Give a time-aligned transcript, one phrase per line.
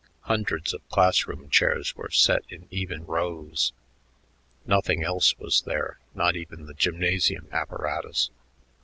[0.21, 3.71] Hundreds of class room chairs were set in even rows.
[4.65, 8.31] Nothing else was there, not even the gymnasium apparatus.